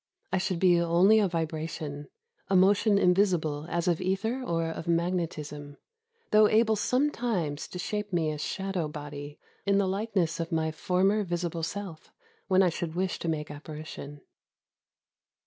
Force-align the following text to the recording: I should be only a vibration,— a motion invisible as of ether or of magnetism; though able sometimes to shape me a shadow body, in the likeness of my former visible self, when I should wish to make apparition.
I 0.33 0.39
should 0.39 0.57
be 0.57 0.81
only 0.81 1.19
a 1.19 1.27
vibration,— 1.27 2.07
a 2.49 2.55
motion 2.55 2.97
invisible 2.97 3.67
as 3.69 3.87
of 3.87 4.01
ether 4.01 4.41
or 4.41 4.65
of 4.67 4.87
magnetism; 4.87 5.77
though 6.31 6.49
able 6.49 6.75
sometimes 6.75 7.67
to 7.67 7.77
shape 7.77 8.11
me 8.11 8.31
a 8.31 8.39
shadow 8.39 8.87
body, 8.87 9.37
in 9.63 9.77
the 9.77 9.87
likeness 9.87 10.39
of 10.39 10.51
my 10.51 10.71
former 10.71 11.23
visible 11.23 11.61
self, 11.61 12.11
when 12.47 12.63
I 12.63 12.69
should 12.69 12.95
wish 12.95 13.19
to 13.19 13.29
make 13.29 13.51
apparition. 13.51 14.21